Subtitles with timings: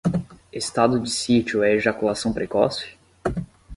[0.51, 2.87] Estado de sítio é ejaculação precoce?